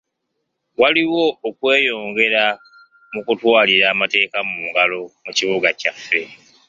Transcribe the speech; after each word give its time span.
Waliwo 0.81 1.25
okweyongera 1.49 2.43
mu 3.13 3.21
kutwalira 3.27 3.85
amateeka 3.93 4.37
mu 4.49 4.57
ngalo 4.67 4.99
mu 5.23 5.31
kibuga 5.37 5.69
kyaffe. 5.79 6.21